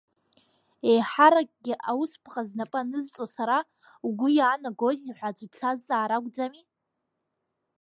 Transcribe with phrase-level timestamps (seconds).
[0.89, 3.57] Еиҳа ракгьы Аусԥҟа знапы анызҵо сара,
[4.07, 6.63] угәы иаанагозеи ҳәа аӡә дсазҵаар акәӡами?